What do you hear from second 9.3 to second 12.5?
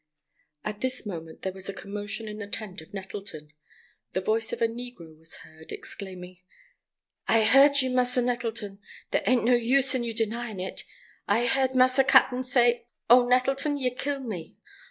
no use in you denyin' it. I he'rd massa cap'n